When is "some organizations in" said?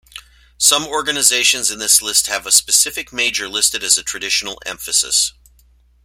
0.57-1.77